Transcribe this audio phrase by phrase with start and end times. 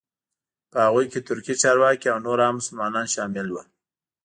[0.71, 3.61] په هغوی کې ترکي چارواکي او نور عام مسلمانان شامل وو.